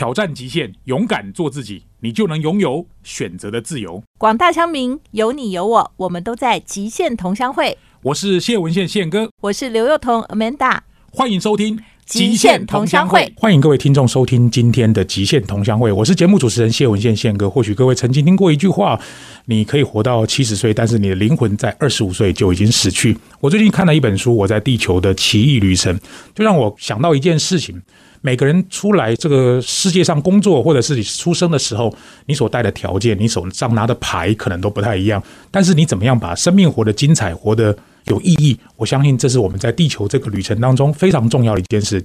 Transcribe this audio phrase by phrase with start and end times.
[0.00, 4.02] 挑战极限，勇敢做自己，你就能拥有选择的自由。
[4.16, 7.76] 广大乡民，有你有我，我们都在极限同乡会。
[8.04, 10.78] 我是谢文宪宪哥，我是刘幼彤 Amanda，
[11.12, 11.76] 欢迎收听
[12.06, 13.20] 《极限同乡会》。
[13.38, 17.50] 欢迎各位听众收听今天的《极限同乡会》，我是节目主持人谢文宪宪哥。
[17.50, 18.98] 或许各位曾经听过一句话：
[19.44, 23.14] 你可以活到七十岁，但是你的灵魂在二十五岁就已经死去。
[23.38, 25.94] 我最近看了一本书《我在地球的奇异旅程》，
[26.34, 27.82] 就让我想到一件事情。
[28.22, 31.94] 每个人出来这个世界上工作，或者是你出生的时候，
[32.26, 35.22] 你所带的条件，你手上拿的牌可能都不太一样。
[35.50, 38.58] 但是你怎么样把生命活得精彩，活得有意义？
[38.76, 42.04] 我相信这是我们在地球这个旅程当中非常重要的一件事。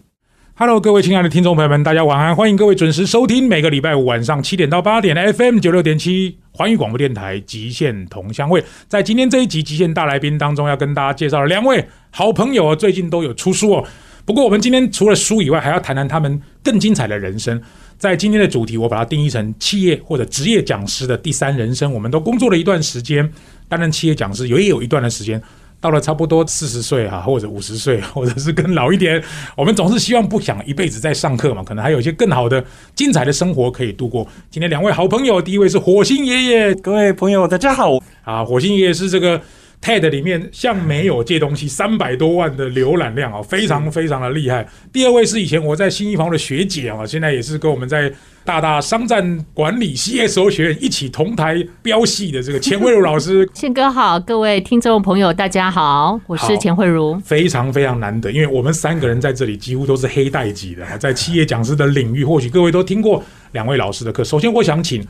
[0.57, 2.33] Hello，各位亲爱的听众朋友们，大家晚安！
[2.33, 8.61] 欢迎各位准时收听每个礼拜五晚上七点到八点 FM 九六点七环宇广播电台《极限同乡会》。
[8.87, 13.85] 在今天这一集《极限大来宾》当中，要跟大家介绍两位好朋友，最近都有出书哦。
[14.25, 17.61] 不过，我们今天除了书以外，还要谈谈他们更精彩的人生。
[17.95, 21.93] 在今天的主题，我把它定义成企业或者职业讲师的第三人生。
[21.93, 23.31] 我们都工作了一段时间，
[23.69, 25.39] 担任企业讲师，也有一段的时间，
[25.79, 29.23] 到了差不多四十岁哈，或者五十岁，或者是更老一点，
[29.55, 32.65] 我们总是希望不想一辈子在上课嘛，可能还有一些更好的、
[32.95, 34.27] 精彩的生活可以度过。
[34.49, 37.91] 今天两位好朋友，第一位是火星爷爷，各位朋友大家好
[38.23, 39.39] 啊，火星爷爷是这个。
[39.81, 44.67] TED 里面像没有这东西，三百多万的浏览量啊，非常非常的厉害。
[44.91, 48.11] 第二位是以前我在新一房的学姐啊，现在也是跟我们在
[48.43, 53.47] 大大商战管理 CSO 学院一起同台飙戏的这个钱慧茹老师。
[53.53, 57.19] 宪哥好，各位听众朋友大家好，我是钱慧茹。
[57.19, 64.23] 非常非常难得，因为我们三个人在这里几乎都是黑带级的，在企业讲师的领域，或许各位都听过两位老师的课。
[64.23, 65.05] 首先，我想请。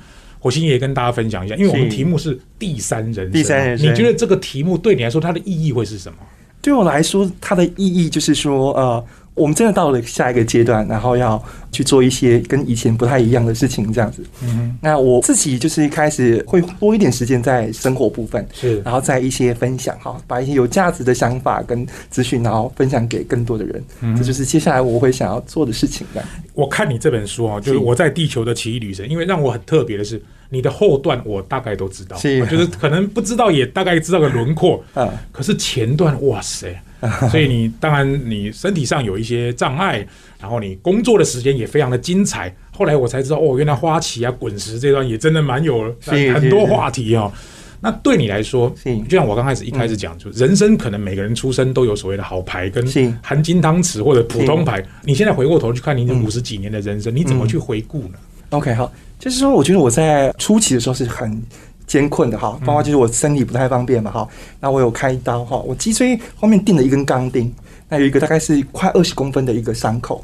[0.46, 3.32] 火星也跟大家分享一下，因为我们题目是第三人生。
[3.32, 6.20] 第三人生，你觉得这个题目对你来说它的意义会是什么？
[6.62, 9.04] 对我来说，它的意义就是说，呃。
[9.36, 14.24] 我们真的到了下一个阶段，然后要去做一些跟以前不太一样的事情，这样子。
[14.42, 23.84] 嗯，那我自己就是一开始会多一点时间在生活部分，是，然后在一些分享哈，把一些有价值的想法跟资讯，然后分享给更多的人。
[24.00, 26.08] 嗯，这就是接下来我会想要做的事情。
[26.16, 26.24] 的。
[26.54, 36.74] 我看你这本书啊，就是我在地球的奇异旅程，因为让我很特别的是，你的后段我大概都知道，是，就是可能不知道也大概知道个轮廓 嗯，可是前段哇塞。
[37.30, 40.06] 所以你当然你身体上有一些障碍，
[40.40, 42.54] 然后你工作的时间也非常的精彩。
[42.72, 47.32] 后来我才知道哦，原来花旗啊、滚石这段也真的蛮有很多话题哦。
[47.80, 48.74] 那对你来说，
[49.08, 52.86] 就像我刚开始一开始讲，就人生可能每个人出生都有所谓的好牌跟
[53.22, 54.84] 含金汤匙或者普通牌。
[55.04, 58.16] 你现在回过头去看你这五十几年的人生，你怎么去回顾呢
[58.50, 61.42] ？OK，好，就是说，我觉得我在初期的时候是很。
[61.88, 64.28] 艰困的哈，包括就是我身体不太方便嘛哈，
[64.60, 67.54] 那我有开刀哈，我脊椎后面钉了一根钢钉，
[67.88, 70.24] 那有一个大概是快二十公分的一个伤口，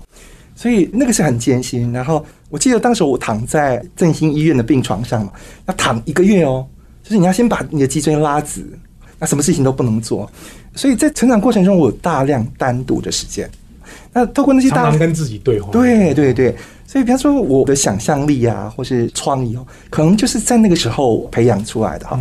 [0.56, 1.92] 所以那个是很艰辛。
[1.92, 5.32] 然后我记得当时我躺在振兴医院的病床上嘛，
[5.66, 6.66] 那躺一个月哦，
[7.04, 8.66] 就是你要先把你的脊椎拉直，
[9.20, 10.30] 那什么事情都不能做。
[10.76, 13.50] 所以在成长过程中，我有大量单独的时间，
[14.14, 16.56] 那透过那些常常跟自己对话，对对对。
[16.86, 22.20] 所以，比方说我的想象力啊，或是创意哦，可能就是在那个时候培养出来的哈。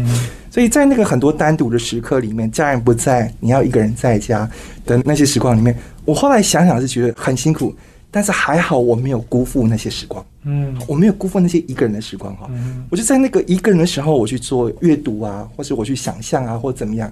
[0.48, 4.48] 所以在那个很多单独的时刻里面，家人不在，你要一个人在家
[4.86, 7.75] 的那些时光里面，我后来想想是觉得很辛苦，
[8.12, 10.25] 但是还好我没有辜负那些时光。
[10.44, 12.48] 嗯，我没有辜负那些一个人的时光哈。
[12.91, 17.10] 我就在那个一个人的时候，我去做阅读啊，或是我去想象啊，或怎么样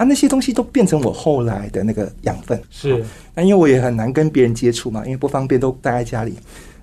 [0.00, 2.58] 啊，那些东西都变成我后来的那个养分。
[2.70, 6.34] 是，那因为我也很难跟别人接触嘛，因为不方便，都待在家里。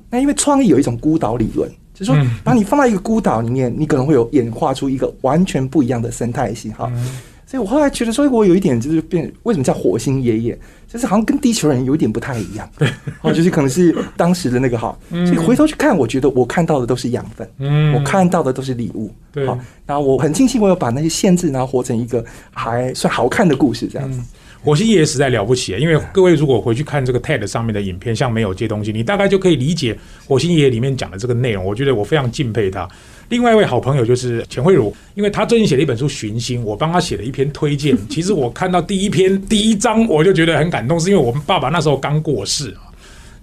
[0.08, 6.92] 那因为创意有一种孤岛理论，就是说把你放在一个孤岛里面，你可能会有演化出一个完全不一样的生态系哈。
[7.48, 10.60] 所以我后来觉得说，我有一点就是变，为什么叫火星爷爷？
[10.88, 12.70] 就是好像跟地球人有点不太一样，
[13.22, 14.98] 哦，就是可能是当时的那个哈。
[15.10, 19.46] 所以回头去看，我觉得我看到的都是养分，嗯，我看到的都是礼物，对。
[19.86, 24.20] 然后我很庆幸，我有把那些限制，然后活成一个还算好看的故事，这样子。
[24.20, 24.26] 火
[24.68, 29.98] 火星爷爷实在了不起，因为各位如果回去看这个 TED 上面的影片，像没有这些东西，你大概就可以理解
[30.28, 31.64] 火星爷爷里面讲的这个内容。
[31.64, 32.86] 我觉得我非常敬佩他。
[33.30, 37.98] 另外一位好朋友就是钱慧茹，因为他最近写了一本书《寻星》，我帮他写了一篇推荐。
[38.10, 42.76] 其实我看到第一篇第一章，我就觉得很感动，是因为我们爸爸那时候刚过世。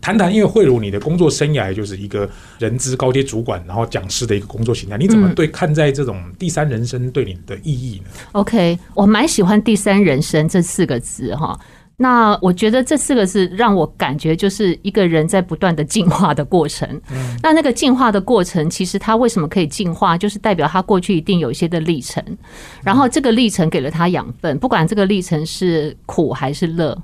[0.05, 2.29] 谈谈，因为慧茹你的工作生涯就是一个
[2.59, 11.59] 人资高阶主管，然后讲师的一个工作形态，你怎么对看在这种第三人生对你的意义呢？OK，我蛮喜欢“第三人生”这四个字哈。
[11.97, 17.01] 那我觉得这四个字让我感觉就是一个人在不断的进化的过程。
[17.43, 22.23] 那那个进化的过程，其实他为什么可以进化，就是代表他过去一定有一些的历程，
[22.83, 26.97] 然后这个历程给了他养分，不管这个历程是苦还是乐，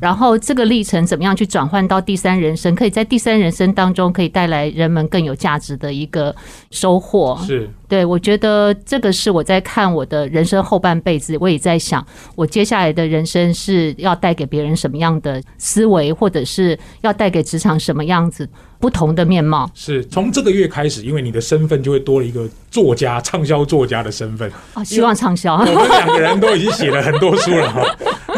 [0.00, 6.34] 然后这个历程怎么样去转换到第三人生，可以在第三人生当中可以带来人们更有价值的一个
[6.70, 7.38] 收获。
[7.46, 12.06] 是对，我觉得这个是我在看我的人生后半辈子，我也在想，
[12.36, 18.46] 我接下来的人生是要带给别人什么样的思维，或者是要带给职场什么样子
[18.78, 19.70] 不同的面貌。
[19.74, 24.52] 是，从这个月开始，因为你的身份就会多了一个作家、畅销作家的身份。
[24.74, 25.56] 哦，希望畅销。
[25.56, 27.82] 我们两个人都已经写了很多书了哈，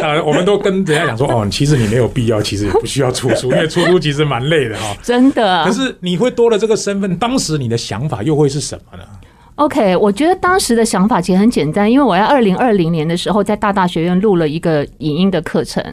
[0.00, 4.96] 呃，我们都跟人家讲说，哦，其实你没有必要，其实也不需要出书，因为出书其实蛮累的哈。
[5.02, 5.64] 真的。
[5.64, 9.02] 可是你会多了这个身份，当时你的想法又会是什么呢？
[9.60, 15.84] OK，我觉得当时的想法其实很简单，因为我在二零二零年的时候在大大学院录了一个影音的课程，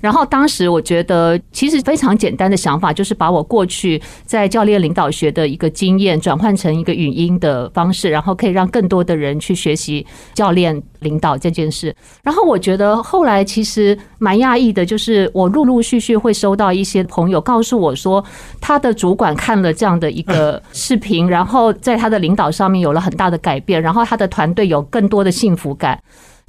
[0.00, 11.94] 然后当时我觉得其实非常简单的想法，就是把我过去在教练领导学的一个经验转换成一个语音的方式，然后可以让更多的人去学习教练领导这件事。
[12.22, 18.24] 然后我觉得后来其实蛮讶异的，就是我陆陆续续会收到一些朋友告诉我说，
[18.60, 26.00] 他的主管看了这样的一个 视频，然后在他的领导上面有了很大的改变，然后他的团队有更多的幸福感。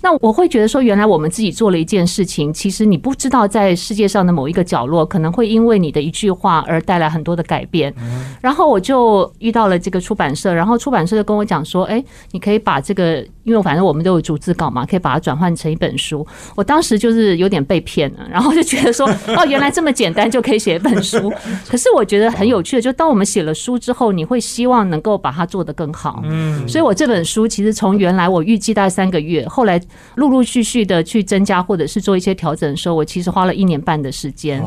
[0.04, 7.94] 那我会觉得说，原来我们自己做了一件事情，其实你不知道在世界上的某一个角落，可能会因为你的一句话而带来很多的改变。
[8.42, 16.26] 然后我就遇到了这个出版社，然后出版社就跟我讲说，哎，你可以把这个，因为反正我们都有逐字稿嘛，可以把它转换成一本书。
[16.56, 21.32] 我当时就是有点被骗了，然后就觉得说， 哦，原来这么简单就可以写一本书。
[21.68, 26.22] 可是我觉得很有趣的，就当我们写了书之后，你会希望能够把它做得更好。
[26.26, 29.82] 嗯，所以我这本书其实从原来我预计大概三个月，后来
[30.16, 34.64] 陆陆续续的去增加或者是做一些调整的时候，我其实花了一年半的时间。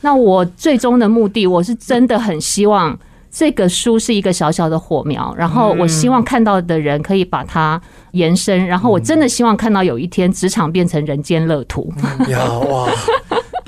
[0.00, 2.96] 那我最终的目的，我是真的很希望
[3.30, 7.80] 这个书是一个小小的火苗，然后我希望看到的人可以把它
[8.12, 11.92] 延伸，然后我真的希望看到有一天职场变成人间乐土。
[12.28, 12.88] 呀哇，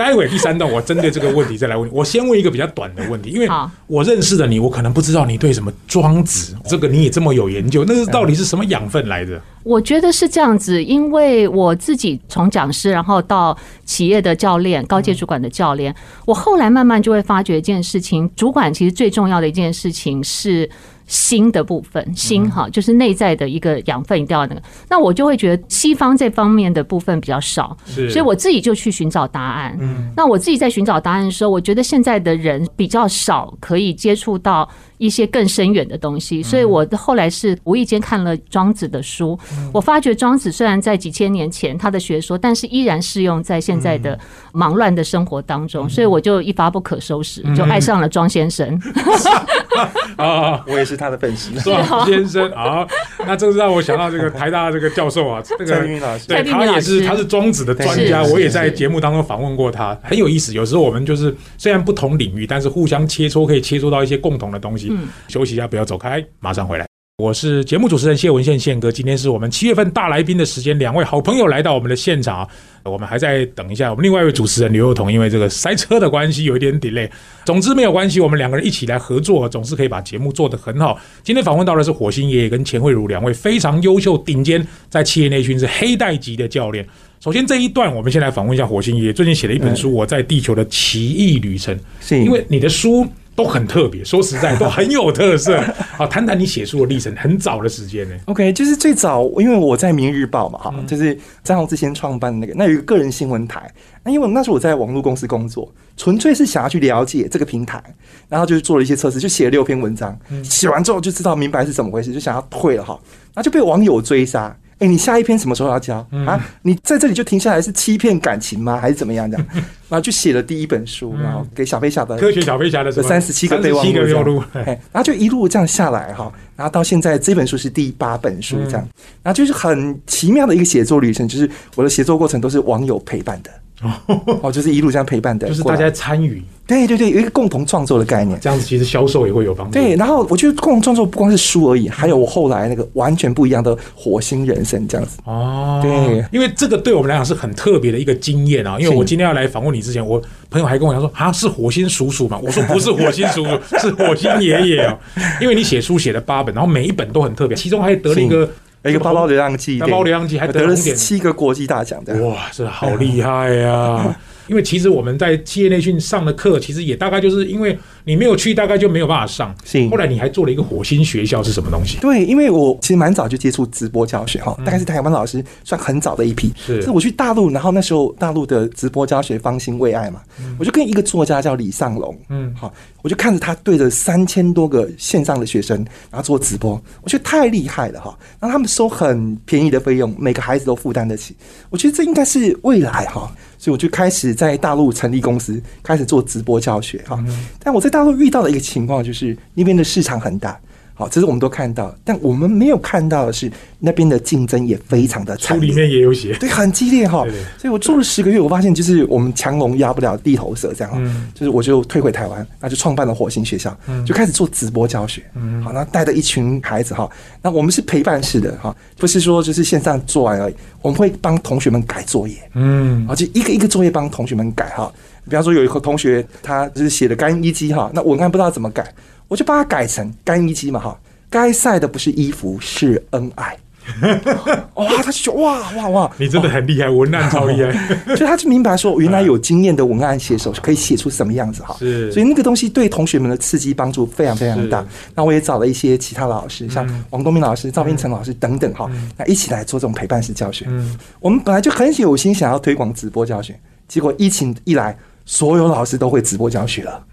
[0.01, 1.93] 待会第三段我针对这个问题再来问你。
[1.93, 3.47] 我先问一个比较短的问题，因为
[3.87, 9.39] 我认识的你，我可能不知道你对什么庄子这个你也这么有研究，那是到底是什么养分来的？
[9.63, 13.55] 我觉得是这样子，因为我自己从讲师，然后到
[13.85, 15.95] 企业的教练、高阶主管的教练，
[16.25, 20.71] 我后来慢慢就会发觉一件事情：主管其实最重要的一件事情是。
[21.11, 24.63] 心的部分，心哈，就是内在的一个养分，一定要那个。
[24.89, 29.77] 那我就会觉得西方这方面的部分比较少，所以我自己就去寻找答案。
[30.17, 34.69] 那我自己在寻找答案的时候，我觉得现在的人比较少可以接触到
[35.01, 39.37] 一些更深远的东西，所以我后来是无意间看了庄子的书，
[39.73, 44.19] 我发觉庄子虽然在几千年前他的学说，但是依然适用在现在的
[44.53, 48.79] 忙乱的生活当中，所以我就一发不可收拾，就爱上了庄先生。
[50.17, 51.51] 啊，我也是他的粉丝。
[51.65, 52.51] 庄先生？
[52.53, 52.87] 啊，
[53.27, 60.53] 那这个让我想到这个台大这个教授啊， 这蔡个明老师，对他也是他是庄子的专家，我也在节目当中访问过他，很有意思。
[60.53, 64.90] 有时候我们就是虽然不同领域，但是互相切磋，可以切磋到一些共同的东西。
[64.91, 66.87] 嗯休息一下，不要走开，马上回来。
[67.19, 72.49] 我是节目主持人谢文宪宪哥，今天是我们七月份大来宾的时间，两位好朋友来到我们的现场啊。
[72.83, 77.07] 我们还在等一下，我们另外一位主持人刘幼彤，因为这个塞车的关系有一点 delay。
[77.45, 80.99] 总之没有关系，我们两个人一起来合作，总是可以把节目做得很好。
[81.23, 86.89] 今天访问到的是火星爷爷跟钱慧茹两位非常优秀、顶尖，在企业内训是黑带级的教练。
[87.23, 93.07] 首先这一段，我们先来访问一下火星爷爷，最近写了一本书《我在地球的奇异旅程》，是因为你的书。
[93.35, 95.61] 都很特别，说实在都很有特色。
[95.97, 98.15] 好，谈谈你写书的历程，很早的时间呢。
[98.27, 103.71] OK，就是最早，因为我在《明日报》嘛，哈，就是张宏志先创办的那个，那有一个个人新闻台。
[104.03, 107.83] 那因为那时候我在网络公司工作，纯粹是想要去了解这个平台，
[108.29, 110.19] 然后就是做了一些测试，就写了六篇文章。
[110.43, 112.99] 写完之后就知道明白是怎么回事，就想要退了哈，
[113.35, 114.57] 然后就被网友追杀。
[114.81, 116.43] 哎、你下一篇什么时候要交、啊？
[116.63, 118.79] 你在这里就停下来是欺骗感情吗？
[118.81, 119.31] 还是怎么样？
[119.31, 128.89] 这样，然后就写了第一本书，然后给小飞侠的科学小飞侠的三十七个备忘录这样，备忘录，哎，然后就一路这样下来哈，然后到现在这本书是第八本书这样，
[129.23, 133.51] 然后就是很奇妙的一个写作旅程，就是我的写作过程都是网友陪伴的，
[134.43, 138.39] 哦，就是一路这样陪伴的，就是大家参与，对对对，有一个共同创作的概念。
[138.41, 139.73] 这样子其实销售也会有帮助。
[139.73, 145.19] 对，然后我觉得共同创作不光是书而已，还有我后来那个完全不一样的火星人生这样子。
[145.25, 148.77] 哦，对因为这个对我们来讲是很特别的一个经验啊。
[148.79, 150.21] 因为我今天要来访问你之前，我
[150.51, 152.39] 朋友还跟我讲说啊，是火星叔叔嘛？
[152.43, 154.99] 我说不是火星叔叔， 是火星爷爷哦。
[155.41, 158.49] 因为你写书写了八本，然后每一本都很特别，其中还得了一个
[158.85, 164.17] 一个包包流浪记，包包流浪记还得了十七个国际大奖，哇，这好厉害呀！
[164.51, 169.55] 因为其实我们在企业内训上的课，其实也大概就是因为你没有去，大概就没有办法上。
[169.65, 171.99] 是，后来你还做了一个火星学校是什么东西？
[172.01, 176.53] 对，因为我其实蛮早就接触直播教学哈，大概是台湾老师算很早的一批。
[176.57, 180.21] 是，是我去大陆，然后那时候大陆的直播教学方兴未艾嘛，
[180.59, 185.77] 我就跟一个作家叫李尚龙，嗯，好，我就看着他对着三千多个线上的学生，
[186.11, 188.19] 然后做直播，我觉得太厉害了哈。
[188.41, 191.37] 然后他们收很便宜的费用，每个孩子都负担得起，
[191.71, 193.31] 我觉得这应该是未来哈。
[193.61, 197.23] 所以我就开始在大陆成立公司，开始做直播教学哈。
[197.63, 200.59] 但我在大陆遇到的一个情况就是，那边的市场很大。
[201.01, 207.27] 好，这是我们都看到，但我们没有看到的是那边的竞争也非常的惨烈，里面也有写，对，很激烈哈。
[207.57, 213.75] 所以我做了十个月，我发现就是我们强龙压不了地头蛇这样，嗯，就是我就退回台湾，那就创办了火星学校，
[214.07, 217.09] 就开始做直播教学，嗯，好，那带着一群孩子哈，
[217.41, 224.93] 那我们是陪伴式的哈，不是说就是线上做完而已，我们会帮同学们改作业，嗯，而且一个一个作业帮同学们改哈，
[225.25, 228.87] 比方说有一个同学他就是写的干衣机哈，那文案不知道怎么改。
[229.31, 230.99] 我就把它改成干衣机嘛，哈，
[231.31, 233.57] 该晒的不是衣服，是恩爱。
[234.75, 237.73] 哇，他就觉得哇哇哇，你真的很厉害，文案超厉害。
[238.15, 241.77] 所以他就明白说，原来有经验的文案写手可以写出什么样子哈。
[241.79, 244.85] 是，所以那个东西对同学们的刺激帮助非常非常大。
[245.15, 250.67] 那我也找了一些其他的老师，像王东明老师、赵斌成老师等等哈，那一起来做这种陪伴式教学。
[250.69, 254.97] 嗯，我们本来就很有心想要推广直播教学，结果疫情一来。
[255.33, 257.05] 所有老师都会直播教学了，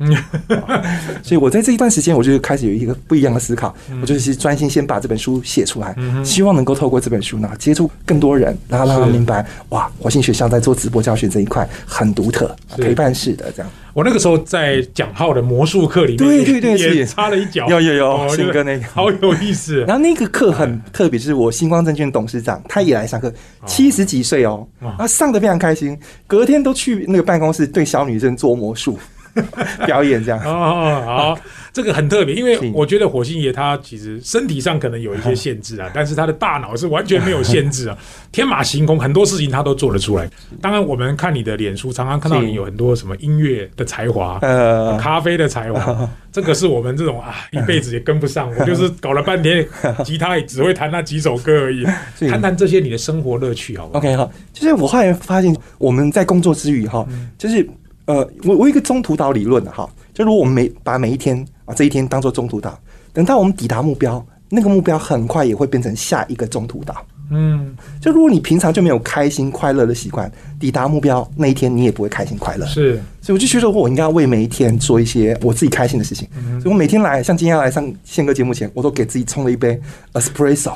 [1.22, 5.96] 所以我在这一段时间，我就开始有一个不一样的思考，我就是专心先把这本书写出来，
[6.26, 13.72] 希望能够透过这本书呢，接触更多人，然后让他明白，哇，华信学校在做直播教学这一块很独特，陪伴式的这样。
[13.98, 18.86] 我那个时候在蒋浩的魔术课里面，对对对，也插了一脚，有有有，新哥那个。
[18.90, 19.80] 好有意思。
[19.88, 23.34] 然后那个课很特别，就是我星光证券董事长他也来上课，
[23.66, 24.68] 七十几岁哦，
[25.00, 29.00] 他上的非常开心，隔天都去那个办公室对小女生做魔术
[29.86, 30.40] 表演这样。
[30.44, 31.40] 哦，好。
[31.74, 37.96] 这个很特别，因为我觉得火星爷他其实身体上可能有一些限制啊， 但是他的大脑是完全没有限制啊，
[38.34, 40.28] 天马行空，很多事情他都做得出来。
[40.60, 48.52] 当然，我们看你的脸书，常常看到你有很多什么音乐的才华，呃，咖啡的才华，这个是我们这种啊一辈子也跟不上。
[48.58, 49.64] 我就是搞了半天
[50.04, 51.84] 吉他，也只会弹那几首歌而已。
[52.28, 57.06] 谈谈这些你的生活乐趣好不好？OK 哈，就是我后来发现我们在工作之余哈，
[57.38, 57.70] 就是
[58.08, 61.48] 呃，我我一个中途岛理论的哈，就如果我们每把每一天。
[61.68, 62.80] 啊，这一天当做中途岛，
[63.12, 67.06] 等到我们抵达目标，那个目标很快也会变成下一个中途岛。
[67.30, 72.66] 嗯，就如果你平常就没有开心快乐的习惯，抵达目标那一天你也不会开心快乐。
[72.68, 76.26] 是，所以我就觉得我应该要为每一天做一些我自己开心的事情。
[76.62, 79.78] 所以我每天来，像今天来上宪哥节目前，我都给自己冲了一杯
[80.14, 80.72] espresso。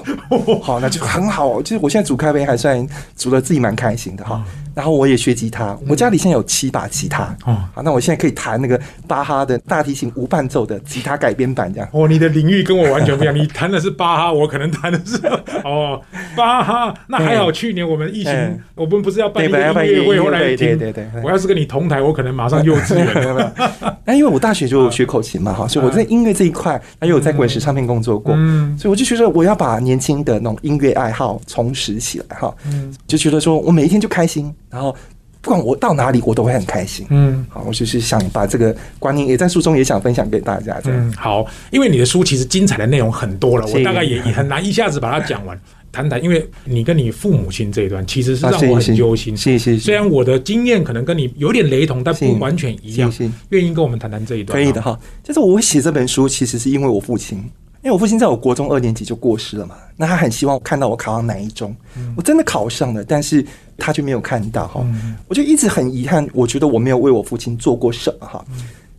[0.62, 1.62] 好，那就很好。
[1.62, 4.44] 就是我现在煮咖啡还算煮的自己蛮开心的哈。
[4.74, 7.58] 然后我也学吉他，我家里现在有七把吉他哦。
[7.74, 11.88] 好，那我现在可以弹那个巴哈的大提琴无伴奏的吉他改编版，这样。
[11.92, 15.18] 哦，你的领域跟我完全不一样，你弹的是巴哈，我可能弹的是
[15.64, 16.02] 哦
[16.36, 16.94] 巴哈。
[17.08, 23.54] 那还好，去年我们疫情，我们不是要办音乐会，后来对对对，我要是跟你同台，我可能马上幼稚园。
[24.04, 34.52] 那因为我大学就学口琴嘛，哈，所以我在音乐这一块，还有在滚石唱片工作过，嗯，所以我就觉得我要把年轻的那种音乐爱好重拾起来，哈，嗯，就觉得说我每一天就开心。
[34.70, 34.96] 然后，
[35.42, 37.06] 不管我到哪里，我都会很开心。
[37.10, 40.80] 嗯，好，我就是想把这个观念也在书中也想分享给大家。
[40.84, 45.60] 这样好，因为你的书其实精彩的内容很多了，我大概也也很难一下子把它讲完。
[45.92, 49.36] 谈谈，因为你跟你父母亲这一段，其实是让我很揪心。
[49.36, 49.78] 谢谢。
[49.78, 53.14] 虽然我的经验可能跟你有点雷同，但不完全一样。
[53.50, 54.58] 愿意跟我们谈谈这一段？
[54.58, 54.98] 可以的哈。
[55.24, 57.44] 就是我写这本书，其实是因为我父亲。
[57.84, 61.76] 因为我父亲在我国中二年级就过世了嘛，那他很希望看到我考上哪一中，
[62.16, 63.44] 我真的考上了，但是
[63.76, 64.86] 他却没有看到哈，
[65.28, 68.46] 我就一直很遗憾，我觉得我没有为我父亲做过什么哈。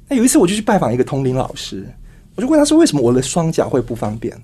[0.08, 1.86] 那有一次我就去拜访一个通灵老师，
[2.34, 4.36] 我就问他说为什么我的双脚会不方便？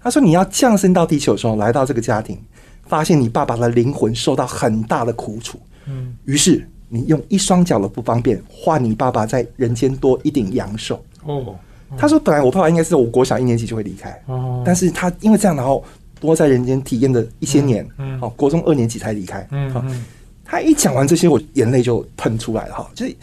[0.00, 2.38] 他说你要降生到地球的时候，来到这个家庭，
[2.86, 11.54] 发现你爸爸的灵魂受到很大的苦楚，嗯，于是你用一双脚的不方便换你爸爸在人间多一顶阳寿哦。
[11.96, 14.20] 他说：“本来我爸爸应该是我国小一年级就会离开，
[14.64, 15.84] 但是他因为这样，然后
[16.18, 19.46] 多在人间体验的一些年，嗯好，国中二年级才离开。
[19.52, 20.04] 嗯，
[20.44, 22.74] 他一讲完这些，我眼泪就喷出来了。
[22.74, 23.14] 哈，就是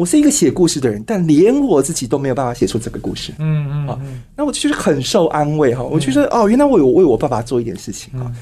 [0.00, 3.34] 我是一个写故事的人，但连我自己都没有办法写出这个故事。
[3.38, 4.00] 嗯嗯，好，
[4.34, 5.74] 那我就是很受安慰。
[5.74, 8.18] 哈，我觉得哦，原来我有为我爸爸做一点事情。
[8.18, 8.32] 哈，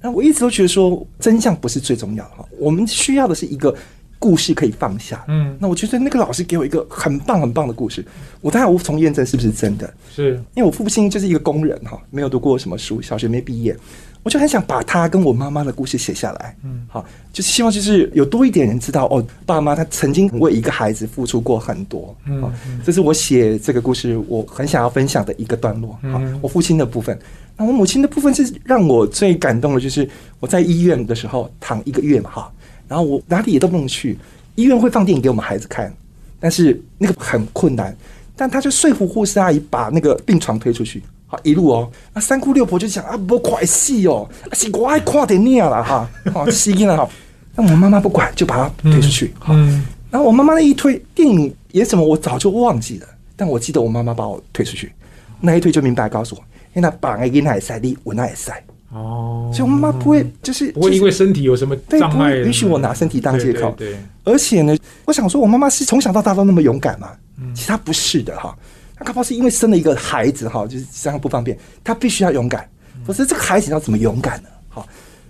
[0.00, 2.30] 那我一直都觉得说，真相不是最重要的。
[2.30, 3.72] 哈，我们需要的是一个。”
[4.16, 8.02] 故事可以放下，嗯，那我觉得那个老师给我一个很棒很棒的故事，
[8.40, 13.76] 我当然无从验证是不是真的，是因为我父亲就是一个工人哈，没有读过什么书，小学没毕业，
[14.24, 16.56] 我就很想把他跟我妈妈的故事写下来。
[16.64, 22.16] 嗯，好，就是希望就是有多一点人知道哦，爸妈他曾经为一个孩子付出过很多。
[22.26, 22.50] 嗯，
[22.82, 25.96] 这是我写这个故事我很想要分享的一个段落。
[26.10, 27.16] 好，我父亲的部分，
[27.54, 30.08] 那我母亲的部分是让我最感动的，就是
[30.40, 32.52] 我在医院的时候躺一个月嘛，哈，
[32.88, 34.18] 然后我哪里也都不能去，
[34.54, 35.94] 医院会放电影给我们孩子看，
[36.40, 37.94] 但是那个很困难，
[38.34, 41.02] 但他就说服护士阿姨把那个病床推出去。
[41.42, 47.08] 一路哦，那三姑六婆就讲啊，不快戏哦，是我爱看电影了哈，好吸引了哈。
[47.56, 49.32] 那我妈妈不管，就把他推出去。
[49.48, 53.06] 嗯，然后我妈妈那一推电影演什么，我早就忘记了。
[53.36, 54.92] 但我记得我妈妈把我推出去，
[55.40, 56.40] 那一推就明白告诉我，
[56.74, 58.52] 因为那绑个婴孩塞力，我那也塞。
[58.92, 63.74] 哦，所以我妈妈不会就是不会因为身体有什么障碍允许我拿身体当借口。
[63.76, 67.10] 对，而且呢，我想说，我妈妈是从小到大都那么勇敢嘛？
[67.40, 68.56] 嗯，其实她不是的哈。
[68.96, 72.68] 他可能是因为生了一个孩子哈，就是这样不方便，他必须要勇敢，
[73.04, 74.48] 否则这个孩子要怎么勇敢呢？
[74.68, 74.86] 好，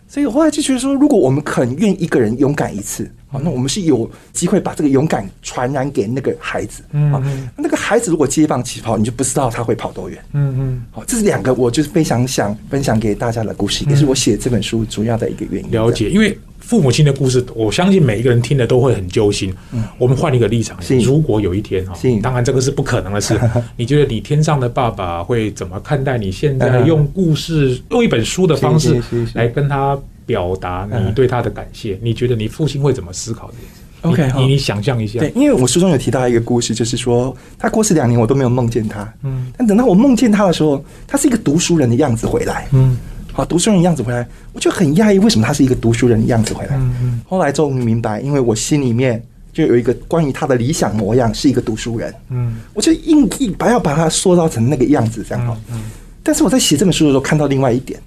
[0.08, 6.84] 所以我后来就觉得说，如果我们肯愿一个人勇敢一次，好，那我们是有机会把这个勇敢传染给那个孩子。
[6.92, 10.24] 嗯，那个孩子如果接棒起跑，你就不知道他会跑多远。
[10.34, 15.70] 嗯嗯，好，这是两个我就是非常想分享给大家的故事，也是我写这本书主要的一个原因。
[15.72, 16.38] 了解，因为。
[16.60, 19.54] 父母亲的故事，我相信每一个人听了都会很揪心。
[19.72, 23.38] 嗯，我们换一个立场，如果有一天哈，当然这个是不可能的事。
[23.76, 28.98] 你觉得你天上的爸爸会怎么看待你现在用故事、用一本书的方式
[29.34, 31.98] 来跟他表达你对他的感谢？
[32.02, 35.18] 你觉得你父亲会怎么思考这件事？OK，你你想象一下。
[35.18, 39.10] 对，因为我书中有提到一个故事，就是说他过世两年，我都没有梦见他。
[39.22, 42.68] 嗯，但等到我梦见他的时候，他是一个读书人的样子回来。
[42.72, 42.96] 嗯。
[43.32, 46.76] 好，读书人样子回来，我就很讶异，为什么他是一个读书人的样子回来？
[46.76, 49.20] 嗯嗯后来终于明白，因为我心里面
[49.52, 52.14] 就有一个关于他的理想模样，是一个读书人。
[52.30, 55.60] 嗯，我就硬硬把要把他塑造成那个样子，这样。
[55.68, 55.82] 嗯，
[56.22, 57.98] 但是我在写这本书的时候，看到另外一点，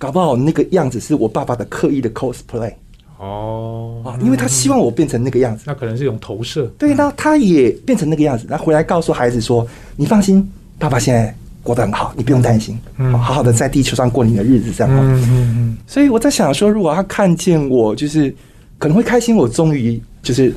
[0.00, 2.72] 搞不好那个样子是我爸爸的刻意的 cosplay。
[3.18, 6.64] 哦，啊，因为他希望我变成那个样子，那可能是一种投射。
[6.78, 12.80] 对，那他也变成那个样子，然后回来告诉孩子说：“你放心，爸爸现在。”过得很好，你不用担心，
[13.12, 14.90] 好好的在地球上过你的日子，这样。
[14.90, 15.78] 嗯嗯嗯。
[15.86, 18.34] 所以我在想说，如果他看见我，就是
[18.78, 19.36] 可能会开心。
[19.36, 20.54] 我终于就是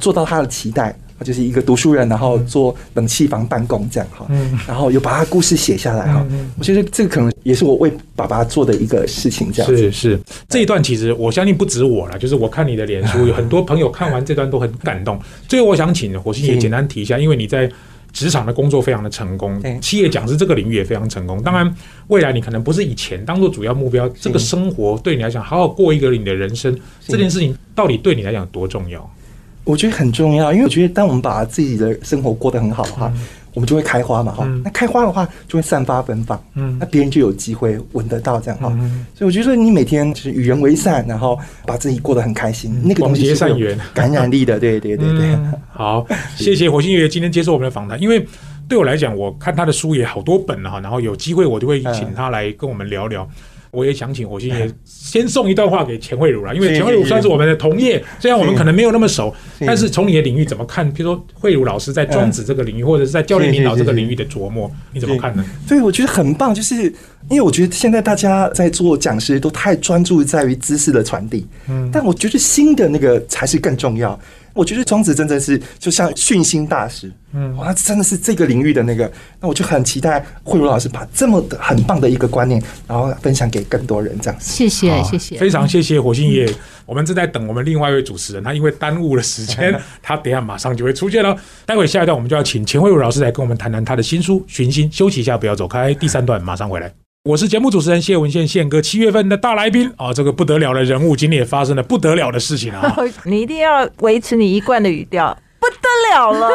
[0.00, 4.26] 做到他的期待，就是一个读书人，然后做冷气房办公这样哈。
[4.30, 4.58] 嗯。
[4.66, 6.26] 然后有把他故事写下来哈。
[6.30, 6.50] 嗯。
[6.58, 9.76] 我觉得这个可能也是我为爸爸做的一个事情，这样。
[9.76, 15.20] 是是，这一段其实我相信不止我了，就是我看你的脸书，有很多朋友看完这段都很感动。
[15.46, 17.70] 最后我想请火星也简单提一下，因为你在。
[18.14, 21.42] 职场的工作非常的成功，企业讲师这个领域也非常成功。
[21.42, 29.00] 当然，未来你可能不是以钱当做主要目标，这个生活对你来讲，好好过一个你的人生，这件事情到底对你来讲多重要？
[29.64, 33.12] 我觉得很重要，因为我觉得当我们把自己的生活过得很好的话。
[33.54, 38.68] 我们就会开花嘛，哈，那开花的话就会散发芬芳，嗯，那别人就有机会闻得到这样哈，
[39.14, 45.38] 所以我觉得你每天就是与人为善，然后把自己过得很开心，那个东西是有感染力的，对对对对。
[45.72, 48.26] 好， 谢谢火星爷爷今天接受我们的访谈，因为
[48.68, 53.24] 对我来讲，我看他的书也好多本了哈，然后有机会我就会请他来跟我们聊聊。
[53.74, 60.88] 我也想请火星爷先送一段话给钱慧茹了，因为钱慧茹算是我们的同业，虽然我们可能没有那么熟，但是从你的领域怎么看？
[60.92, 65.44] 比如说慧茹老师在庄子这个领域，或者是在教练领导这个领域的琢磨，你怎么看呢？
[65.68, 66.74] 对，我觉得很棒，就是
[67.30, 74.18] 因为我觉得现在大家在做讲师都太专注在于知识的传递，嗯，但我觉得新的那个才是更重要。
[74.54, 84.40] 我觉得庄子真的是就像训心大师，嗯，哇，真的是这个领域的那个，那我就很期待慧茹老师把这么的很棒的一个观念，然后分享给更多人，这样。
[84.40, 86.48] 谢谢，谢谢，非常谢谢火星爷。
[86.86, 91.36] 我们正在等我们另外一位主持人，他因为耽误了时间， 他等下马上就会出现了。
[91.66, 95.92] 待会下一段我们就要请钱慧茹老师来跟我们谈谈他的新书《寻心》，休息一下，不要走开。
[95.94, 97.03] 第三段马上回来。
[97.26, 102.94] 我是节目主持人谢文宪，宪哥，七月份的大来宾啊，这个不得了的人物，今天也发生了不得了的事情啊！
[103.24, 105.34] 你一定要维持你一贯的语调。
[106.04, 106.48] 不得了了！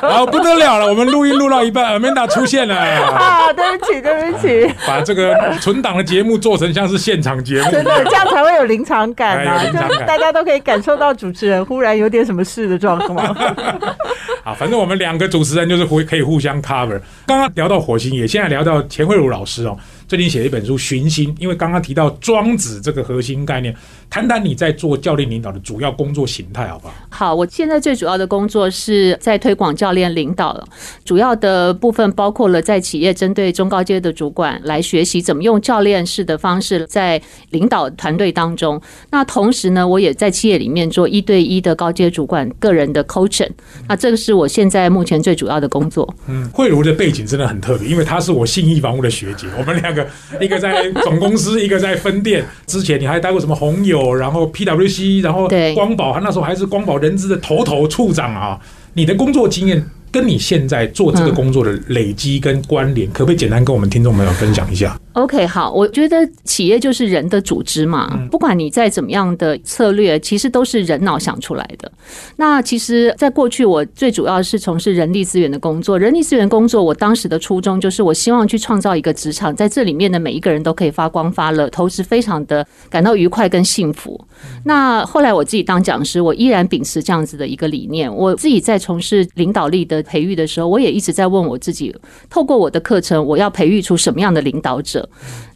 [0.00, 0.88] 好， 不得了了！
[0.88, 2.74] 我们录音录到一半，Amanda 出现了。
[2.74, 4.74] 啊，对不起，对不起。
[4.86, 9.64] 把这个存档的节目做成像是现场节目，真的这样才会有临场感啊！
[9.64, 13.26] 就大家都可以感受到主持人忽然有点什么事的状况。
[14.42, 17.00] 啊，反正我们两个主持人就是互可以互相 cover。
[17.26, 19.76] 刚刚聊到火星爷，现在聊到钱慧茹老师哦。
[20.08, 23.74] 最近写了一本书《寻心》，因为刚刚提到庄子这个核心概念，
[24.08, 26.94] 谈谈你在做教练领导的主要工作形态，好不好？
[27.10, 30.64] 好，我现在最主要的工作是在推广教练领导了，
[31.04, 38.80] 主要的部分包括了在企业针对中高阶的主管来学习怎么用教练式的方式在领导团队当中。
[39.10, 43.50] 那同时呢，我也在企业里面做一对一的高阶主管个人的 coaching。
[43.88, 46.14] 那这个是我现在目前最主要的工作。
[46.28, 49.95] 嗯，慧茹的背景真的很特别，因为她是我信义房屋的学姐，我们两。
[49.96, 50.06] 个，
[50.40, 52.44] 一个在总公司，一个在分店。
[52.66, 58.60] 之前你还待过什么红友，然后 PWC，然后光宝，他那时候还是光宝人资的头头处长啊。
[58.92, 59.84] 你的工作经验。
[60.08, 71.90] 跟你现在做这个工作的累积跟关联，可不可以简单跟我们听众朋友分享一下？OK，好，我觉得企业就是人的组织嘛，不管你在怎么样的策略，其实都是人脑想出来的。
[72.36, 84.18] 那其实，在过去我最主要是从事人力资源的工作，人力资源工作，我当时的初衷就是我希望去创造一个职场，在这里面的每一个人都可以发光发热，同时非常的感到愉快跟幸福。
[84.64, 90.02] 那后来我自己当讲师，我依然秉持这样子的一个理念，我自己在从事领导力的。
[90.06, 91.94] 培育的时候，我也一直在问我自己：
[92.30, 95.05] 透过我的课程，我要培育出什么样的领导者？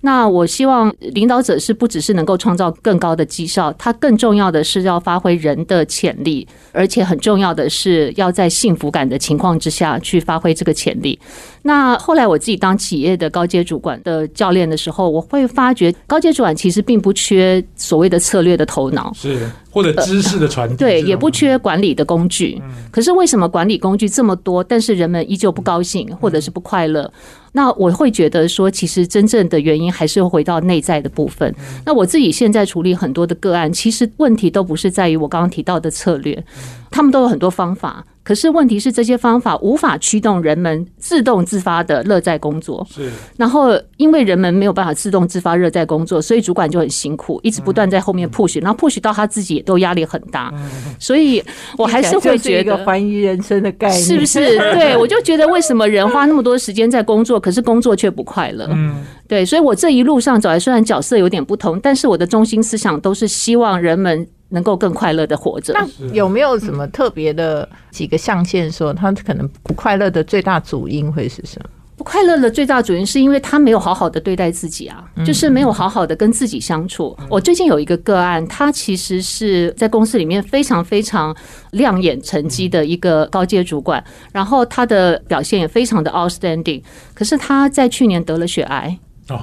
[0.03, 11.19] 那我希望领导者是不只是能够创造更高的绩效，他更重要的是要发挥人的潜力，而且很重要的是要在幸福感的情况之下去发挥这个潜力。
[11.63, 22.61] 那后来我自己当企业的高阶主管的教练的时候，我会发觉高阶主管其实并不缺所谓的策略的头脑，是或者知识的传递，对，也不缺管理的工具。
[22.91, 27.13] 可是为什么管理工具这么多，但是人们依旧不高兴，或者是不快乐？
[27.53, 31.55] 那我会觉得说，其实真正的原因还是回到内在的部分。
[31.85, 36.45] 那我自己现在处理很多的个案，其实问题都不是在于我刚刚提到的策略，
[36.91, 38.05] 他们都有很多方法。
[38.31, 42.87] 可是问题是，这些方法无法驱动人们自动自发的乐在工作。
[42.89, 50.55] 是，然后因为人们没有办法自动自发乐在工作，所以主管就很辛苦，一直不断在后面 push，然后 push 到他自己也都压力很大。
[51.01, 51.43] 所以
[51.77, 54.57] 我还是会觉得怀疑人生的概念是不是？
[54.79, 58.69] 对我就觉得为什么人花那么多时间在工作，可是工作却不快乐？
[58.71, 64.25] 嗯，对，所以我这一路上走来，虽然角色有点不同，但是我的中心思想都是希望人们。
[64.51, 65.73] 能够更快乐的活着。
[65.73, 71.71] 那有没有什么特别的几个象限，说他可能不快乐的最大主因会是什么？
[71.97, 77.15] 不快乐的最大主因是因为他没有好好的对待自己啊，就是没有好好的跟自己相处。
[77.29, 81.37] 我最近有一个个案，他其实是在公司里面非常非常
[81.73, 86.83] 亮眼成绩的一个高阶主管，然后他的表现也非常的 outstanding。
[87.13, 88.99] 可是他在去年得了血癌。
[89.29, 89.39] 哦。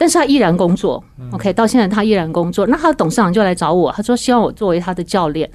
[0.00, 2.66] 但是他依然工作，OK，到现在他依然工作。
[2.66, 5.48] 那他的董事长就来找我，他说希望我作为他的教练。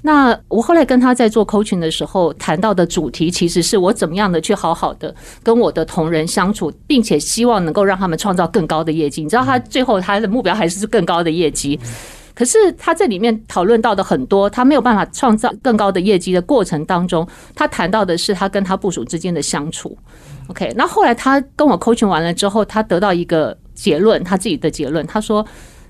[0.00, 9.22] 那我后来跟他在做 coaching 的时候谈到的主题，其实是我怎么样的去好好的跟我的同仁相处，并且希望能够让他们创造更高的业绩。
[9.22, 11.78] 你知道，他最后他的目标还是更高的业绩。
[12.34, 19.94] 可是他这里面讨论到的很多，他没有办法创造更高的业绩的过程当中，他谈到的是他跟他部署之间的相处。
[20.48, 23.54] OK，那后来他跟我 coaching 完了之后，他得到一个。
[23.80, 25.06] 结论，他自己的结论。
[25.06, 25.44] 他说，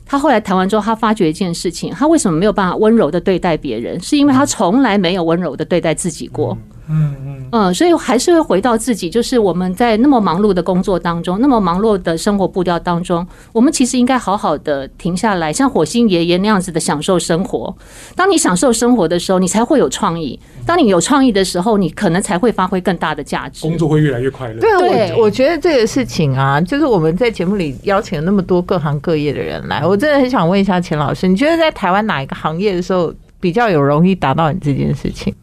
[0.07, 4.00] 他后来谈完之后，他发觉一件事情：他为什么没有办法温柔的对待别人？
[4.00, 6.57] 是因为他从来没有温柔的对待自己过。
[6.57, 17.74] 嗯嗯嗯嗯，所以还是会回到自己，就是我们在那么忙碌的工作当中，那么忙碌的生活步调当中，我们其实应该好好的停下来，像火星爷爷那样子的享受生活。
[18.14, 24.61] 当你享受生活的时候，你才会有创意；当你有创意的时候，你可能才会发挥更大的价值，工作会越来越快乐。
[24.61, 35.35] 对，我我觉得这个事情啊，就是我们在节目里邀请了那么多各行各业的人来，我真的很想问一下钱老师，你觉得在台湾哪一个行业的时候比较有容易达到你这件事情？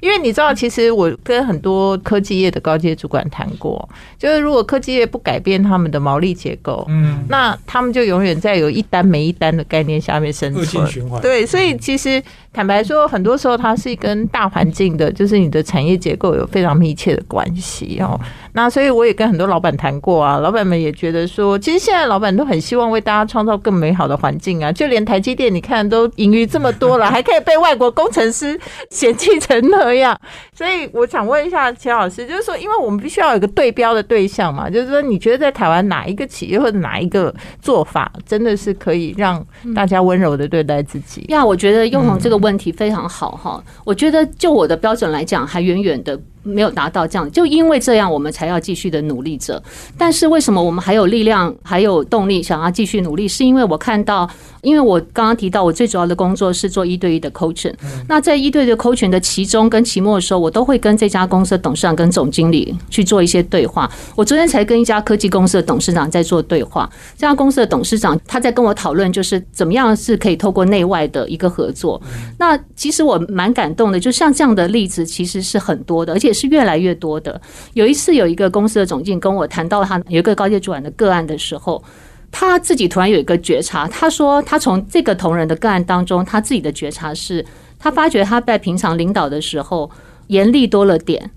[0.00, 11.20] 因为你知道，其实我跟很多科技业的高阶主管谈过，就是如果科技业不改变他们的毛利结构，嗯，那他们就永远在有一单没一单的概念下面生存。
[11.20, 18.18] 对，所以其实坦白说，很多时候它是跟大环境的，就是你的产业结构有非常密切的关系哦。
[18.52, 28.58] 那所以我也跟很多老板谈过啊，老板们也觉得说，其实现在老板都很希望为大家创造更美好的环境啊，就连台积电，你看都盈余这么多了， 还可以被外国工程师
[28.90, 30.18] 嫌弃成那样。
[30.52, 37.32] 所以我想问一下钱老师，就是说，因为我们必须要有一个对标的对象嘛，就是说，你觉得在台湾哪一个企业或者哪一个
[37.62, 39.44] 做法，真的是可以让
[39.76, 41.24] 大家温柔的对待自己？
[41.28, 46.20] 呀，我觉得用这个问题非常好哈，我觉得就我的标准来讲，还远远的。
[46.42, 49.62] 没有达到这样，就因为这样，我们才要继续的努力着。
[49.98, 53.28] 但是为什么我们还有力量、还有动力想要继续努力？
[53.28, 54.28] 是因为我看到，
[54.62, 57.74] 因为我刚刚提到，我最主要的工作是做一对一的 coaching。
[58.08, 63.90] 那在一对一的 coaching 的期中跟期末的时候，我都会跟这家公司的董事长跟总经理去做一些对话。
[64.16, 66.88] 我昨天才跟一家科技公司的董事长在做对话。
[67.18, 72.00] 这家公司的董事长他在跟我讨论，就是怎么样是可以透过内外的一个合作。
[72.38, 76.29] 那其实我蛮感动的，就像这样的例子，其实是很多的，而且。
[76.30, 77.40] 也是越来越多的。
[77.74, 81.82] 有一次，有一个公司的总经跟我谈到他有一个高阶主管的个案的时候，
[82.30, 83.88] 他自己突然有一个觉察。
[83.88, 87.44] 他说，他从这个同仁的个案当中，他自己的觉察是，
[87.78, 89.90] 他发觉他在平常领导的时候
[90.28, 91.30] 严厉多了点，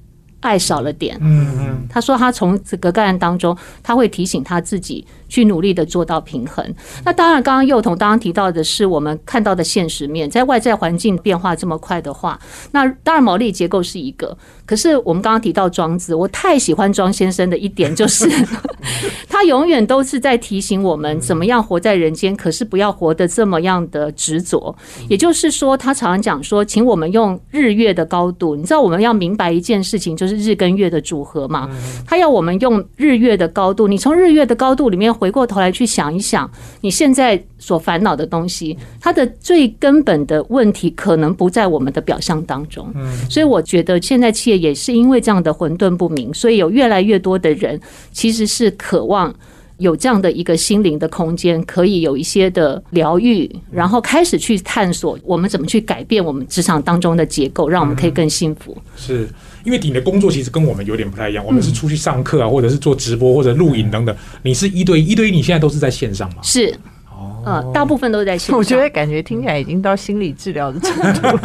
[0.43, 1.17] 爱少了点。
[1.21, 6.63] 嗯嗯，他说他从这个个案当中，他会提醒他自己去努力的做到平衡。
[7.03, 12.39] 那当然，刚刚幼童刚刚提到的是我们看到的现实面，在外在环境变化这么快的话，
[12.71, 14.37] 那当然毛利结构是一个。
[14.65, 18.29] 可是我们刚刚提到庄子，我太喜欢庄先生的一点就是，
[19.27, 24.73] 他永远都是在提醒我们怎么样活在人间，可是不要活得这么样的执着。
[25.09, 31.69] 也就是说，他常常讲说，请我们用日月的高度，你知道我们要明白一件事情，就是日跟月的组合嘛。
[32.05, 36.49] 他要我们用日月的高度，你从日月的高度里面回过头来去想一想，
[36.81, 42.93] 你现在所烦恼的东西，它的最根本的问题可能不在我们的表象当中。
[43.29, 47.79] 所以我觉得现在企业也是因为这样的混沌不明，所以有越来越多的人
[48.11, 49.33] 其实是渴望。
[49.83, 58.75] 有这样的一个心灵的空间，可以有一些的疗愈，然后开始去探索我们怎么去改变我们职场当中的结构，让我们可以更幸福。
[58.95, 59.29] 是
[59.63, 66.37] 因为你的工作其实跟我们有点不太一样，我们是出去上课啊，或者是做直播或者录影等等，你是一对一，一对一，你现在都是在线上嘛？
[66.41, 66.73] 是，
[67.45, 68.57] 呃，大部分都在线上。
[68.57, 71.39] 我觉得感觉听起来已经到心理治疗的程度。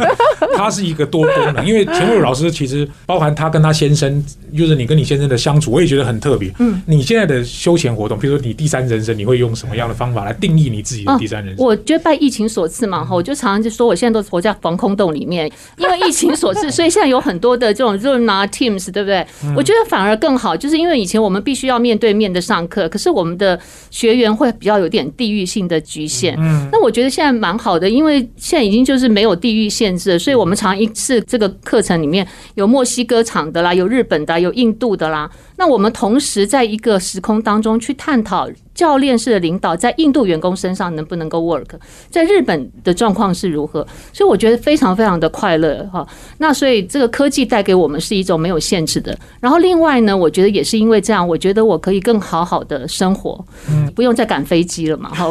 [0.55, 4.23] 它是一个多功能，因为钱慧茹老师其实包含他跟他先生，
[4.55, 6.51] 就是你跟你先生的相处，我也觉得很特别。
[6.59, 11.65] 嗯，你现在的休闲活动，比如说你第三人生，你会用什么样的方法来定义你自己的第三人生？
[11.65, 19.25] 我觉得拜疫情所赐嘛，哈，我就常常就说，我现在都活在防空洞里面，因为疫情所赐， 所以现在有很多的这种 Zoom 啊、Teams，对不对？
[19.55, 23.59] 我觉得反而更好，就是因为以前我们必须要面对面的上课，可是我们的
[23.91, 26.35] 学员会比较有点地域性的局限。
[26.39, 35.29] 嗯，那我觉得现在蛮好的，因为现在已经就是没有地域限制，所以我们常一次这个课程里面有墨西哥场的啦，有日本的，有印度的啦。
[35.59, 41.67] 那我们同时在一个时空当中去探讨教练式的领导在印度员工身上能不能够 work，
[42.09, 43.85] 在日本的状况是如何？
[44.13, 46.07] 所以我觉得非常非常的快乐哈。
[46.37, 49.17] 那所以这个科技带给我们是一种没有限制的。
[49.41, 55.29] 然后另外呢，我觉得也是因为这样，我觉得我可以更好好的生活，嗯，不用再赶飞机了嘛，哈，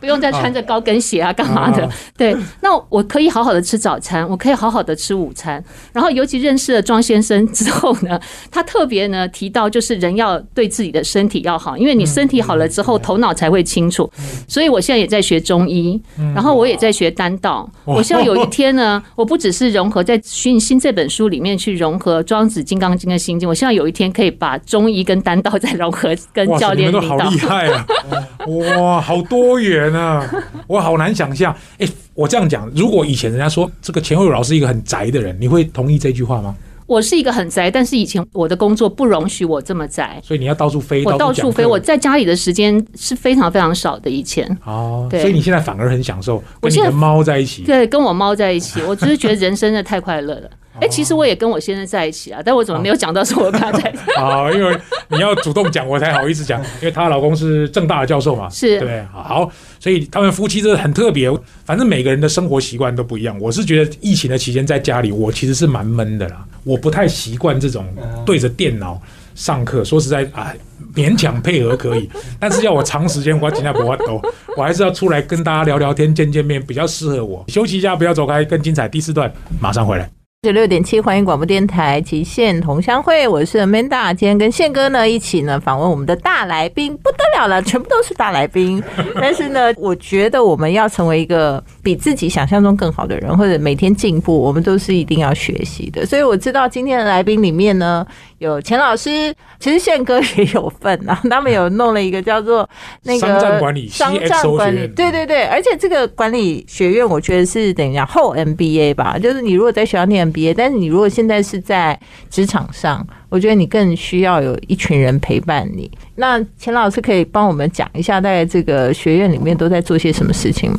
[0.00, 1.86] 不用再穿着高跟鞋啊，干嘛的？
[2.16, 5.62] 对，那我可以好好的吃早餐，我可以好好的吃午餐。
[5.92, 8.18] 然后尤其认识了庄先生之后呢，
[8.50, 14.10] 他特别呢提到，就是人要对自己的身体要好，因为你身体好了之后，头脑才会清楚。
[14.48, 16.00] 所以我现在也在学中医，
[16.34, 17.70] 然后我也在学丹道。
[17.84, 27.86] 我希望有一天呢， 我不只是融合在《熏心》这本书里面去融合庄子、金刚经跟心经，我希望有一天可以把中医跟丹道再融合，跟教练你们都好厉害啊！
[28.78, 30.28] 哇，好多元啊！
[30.66, 31.54] 我好难想象。
[31.78, 36.56] 哎，我这样讲，如果以前人家说这个钱慧茹老师一个很宅的人，你会同意这句话吗？
[36.92, 41.64] 我是一个很宅，但是以前我的工作不容许我这么宅，所以你要到处飞，我到处飞。
[41.64, 44.10] 我在家里的时间是非常非常少的。
[44.10, 50.50] 以前哦，所以你现在反而很享受跟你的猫在一起，对，跟我猫在一起， 我只是觉得人生的太快乐了。
[50.80, 54.12] 哎，其实我也跟我先生在一起啊，但我怎么没有讲到是我跟他在一起？
[54.16, 54.76] 啊，因为
[55.08, 61.30] 你要主动讲，我才好意思讲，因为她老公是正大的教授嘛，是对，好，所以他们夫妻真的很特别。
[61.64, 63.38] 反正每个人的生活习惯都不一样。
[63.38, 67.84] 我是觉得疫情的期间在家里，我其实是蛮闷的啦，我不太习惯这种
[68.24, 69.00] 对着电脑
[69.34, 69.84] 上课。
[69.84, 70.54] 说实在啊，
[70.94, 74.20] 勉强配合可以， 但是要我长时间，我尽量不发抖，
[74.56, 77.44] 我还是要出来跟大家聊聊天、见见面，比较适合我。
[77.48, 80.21] 休息一下，不要走开，更精彩第四段马上回来。
[80.44, 88.82] 九六点七，欢迎广播电台极限同乡会，我是 Amanda，今天跟宪哥呢一起呢访问我们的大来宾，不得了了，全部都是大来宾。
[89.14, 96.04] 但是呢，我觉得我们要成为一个比自己想象中更好的人，或者每天进步，我们都是一定要学习的。
[96.04, 98.04] 所以我知道今天的来宾里面呢，
[98.38, 102.68] 有钱老师，其实宪哥也有份啊， 他们有弄了一个叫做
[103.04, 110.31] 那个商战管理，商战管理，对对对，而且这个管理学院，我觉得是等于讲后 MBA 吧，就是你如果在学校念。
[110.54, 111.98] 但是你如果现在是在
[112.30, 115.90] 职场上，我觉得你更需要有一群人陪伴你。
[116.16, 120.76] 那钱老师可以帮我们讲一下，在这个学院里面都在做些什么事情吗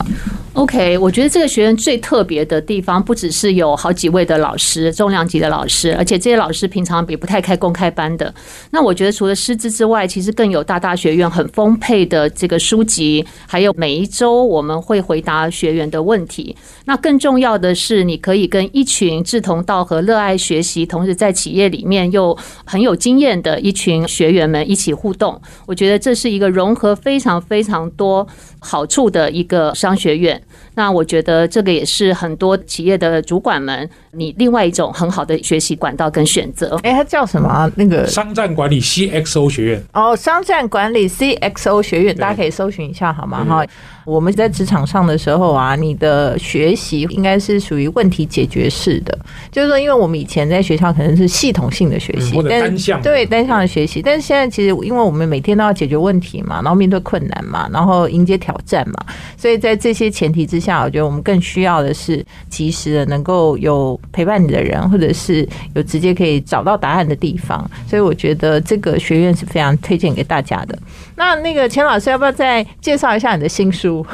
[0.54, 8.32] ？OK，我觉得这个学院最特别的地方，不只是有好几位的老师，重量级的老师，而且这些老师平常也不太开公开班的。
[8.70, 16.56] 那我觉得除了师资之外，其实更有大大学院很丰沛的这个书籍，还有每一周我们会回答学员的问题。
[16.86, 25.40] 那更重要的是，你可以跟一群志同道合、热爱学习，同时在企业里面又很有经验的一群学员们一起互动。
[25.66, 28.28] 我觉得这是一个融合非常非常多
[28.60, 30.42] 好处的一个商学院。
[30.76, 36.80] 那我觉得这个也是很多企业的主管们，你另外一种很好的学习管道跟选择。
[36.84, 37.72] 哎，它叫什么啊？
[37.76, 39.84] 那个商战管理 CXO 学院。
[39.94, 43.46] 哦，商战管理 CXO 学院，大家可以搜寻一下好吗？
[43.46, 43.66] 哈，
[44.06, 49.18] 我们在职场上的时候啊，你的学习应该是属于问题解决式的，
[49.52, 59.06] 就是说，因为我们以前在学校可能是系统性的学习，单向对单向的学习，但是现在其实因为我们每天都要解决问题嘛，然后面对困难嘛，然后迎接挑战嘛，
[59.38, 67.70] 所以在这些前提之下，我觉得我们更需要的是及时的能够有陪伴你的人，或者是有直接可以找到答案的地方。
[67.88, 70.78] 所以我觉得这个学院是非常推荐给大家的。
[71.16, 74.06] 那那个钱老师要不要再介绍一下你的新书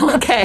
[0.00, 0.44] ？OK，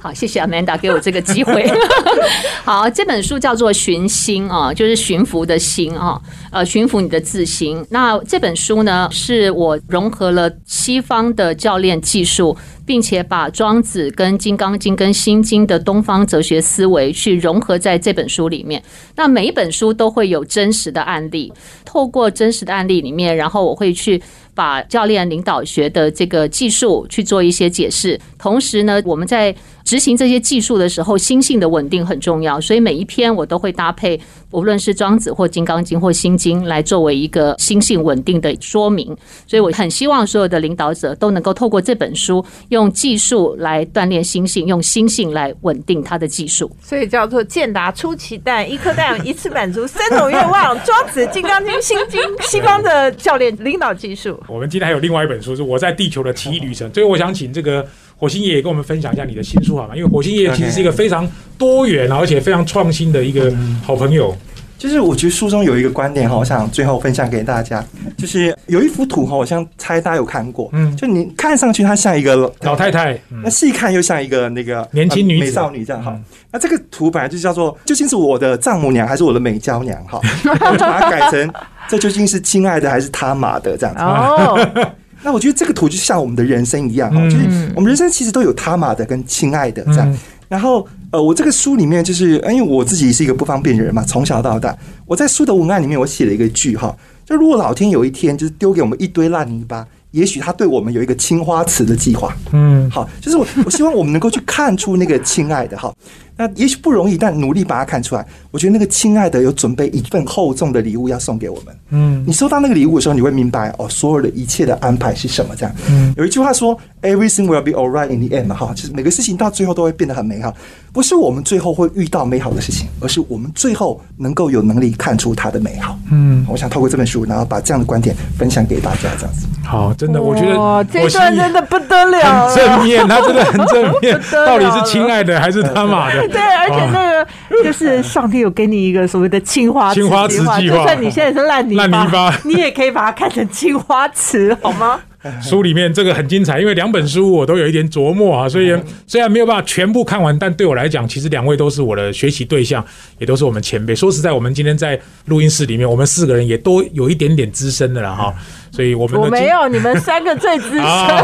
[0.00, 1.70] 好，谢谢 Amanda 给我这个机会。
[2.64, 6.20] 好，这本书叫做《寻心》啊，就是驯服的心啊，
[6.50, 7.84] 呃，驯服你的自心。
[7.90, 18.82] 那这本书呢，是我融合了西方的教练技术，并且把庄子跟金刚经跟心经的东方哲学思维去融合在这本书里面。
[19.16, 21.52] 那每一本书都会有真实的案例，
[21.84, 24.22] 透过真实的案例里面，然后我会去。
[24.54, 34.18] 把教练领导学的这个技术去做一些解释，同时呢，我们在执行这些技术的时候，心性的稳定很重要，所以每一篇我都会搭配，
[34.50, 39.14] 无论是庄子或金刚经或心经，来作为一个心性稳定的说明。
[39.46, 46.70] 所以我很希望所有的领导者都能够透过这本书，用技术来锻炼心性，用心性来稳定他的技术。
[46.82, 50.74] 所以叫做健达出奇蛋，一颗蛋一次满足三种愿望。
[50.84, 54.42] 庄子、金刚经、心经，西方的教练领导技术。
[54.48, 56.90] 我们今天还有另外一本书，是我在地球的奇异旅程。
[56.94, 57.86] 所以我想请这个
[58.16, 59.96] 火星爷爷跟我们分享一下你的新书好吗？
[59.96, 64.34] 因为火星爷爷其实是一个非常多元而且非常创新的一个好朋友。
[64.76, 67.82] 就是我觉得书中有一个观点哈，我想最后分享给大家，
[68.18, 76.22] 就是有一幅图哈，我想猜大家有看过，嗯就你看上去它像一个老太太，嗯那细看又像一个那个年轻女呃美少女这样哈嗯。
[76.50, 81.50] 那这个图本来就叫做究竟是我的丈母娘还是我的美娇娘哈， 我就把它改成
[81.88, 84.02] 这究竟是亲爱的还是他妈的这样子。
[84.02, 84.70] 哦，
[85.24, 90.18] 那我觉得这个图就像我们的人生一样哈，嗯就是我们人生其实都有他妈的跟亲爱的这样嗯。
[90.46, 102.36] 然后呃，我这个书里面就是，呃因为我自己是一个不方便的人嘛，从小到大，我在书的文案里面我写了一个句哈，就如果老天有一天就是丢给我们一堆烂泥巴，也许他对我们有一个青花瓷的计划。
[102.52, 105.92] 嗯，好，就是我我希望我们能够去看出那个亲爱的哈。
[106.36, 108.26] 那也许不容易，但努力把它看出来。
[108.50, 111.76] 我觉得那个亲爱的有准备一份厚重的礼物要送给我们。
[111.90, 115.54] 嗯你收到那个礼物的时候，你会明白哦，所有的一切的安排是什么。
[115.56, 120.52] 这样，嗯有一句话说，everything will be alright in the end，哈，就是每个事情到最后都会变得很美好。
[120.92, 125.98] 不是我们最后会遇到美好的事情，而是我们最后能够有能力看出它的美好。
[126.10, 129.46] 嗯，我想透过这本书，然后把这样的观点分享给大家，这样子。
[129.64, 136.23] 好，真的，我觉得哇这段真的不得了很正面，他真的很正面 到底是亲爱的还是他妈的？
[136.32, 145.00] 对，而且那个就是上帝有给你一个所谓的青花瓷青花瓷计划就算你现在是烂泥巴，烂泥巴你也可以把它看成青花瓷，好吗？
[145.42, 148.74] 书里面这个很精彩，因为两本书我都有一点琢磨啊，所以
[149.06, 152.84] 虽然没有办法全部看完，但对我来讲，其实两位都是我的学习对象，
[153.18, 153.94] 也都是我们前辈。
[153.94, 158.34] 说实在，我们今天在录音室里面，我们四个人也都有一点点资深的了哈，
[158.70, 160.80] 所以我们我没有，你们三个最资深。
[160.80, 161.22] 啊，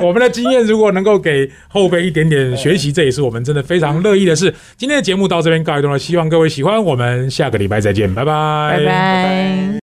[0.00, 4.54] 我们的经验如果能够给后辈一点点学习，这也是我们真的非常乐意的事。
[4.76, 9.87] 今天的节目到这边告一段落，希望各位喜欢，我们下个礼拜再见，拜拜，拜拜。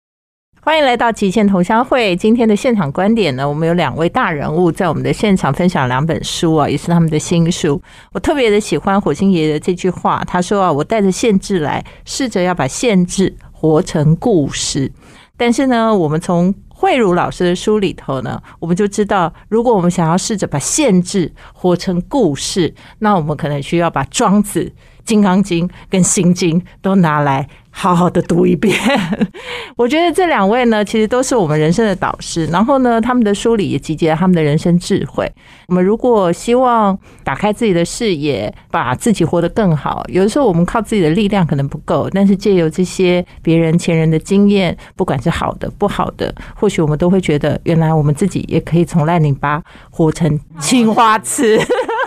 [0.65, 2.15] 欢迎来到极限同乡会。
[2.15, 7.83] 今天的现场观点呢，我们有两位大人物在我们的现场分享两本书啊，也是他们的新书。
[8.13, 14.89] 我特别的喜欢火星爷爷的这句话，他说啊，我带着限制来，试着要把限制活成故事。
[15.37, 24.73] 但是呢，我们从慧茹老师的书里头呢，我们就知道，如果我们想要试着把限制活成故事，那我们可能需要把庄子、
[25.05, 28.77] 金刚经跟心经都拿来好好的读一遍。
[29.77, 32.47] 我觉得这两位呢，其实都是我们人生的导师。
[32.47, 35.31] 然后呢，他们的书里也集结了他们的人生智慧。
[35.69, 51.59] 我们如果希望打开自己的视野，把自己活得更好，有的时候我们靠自己的力量可能不够，但是借由这些别人前人的经验，不管是好的不好的，或许我们都会觉得，原来我们自己也可以从烂泥巴活成青花瓷。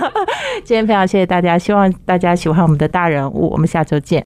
[0.63, 4.13] 今天非常谢谢大家，希望大家喜欢我们的大人物，我们下周见。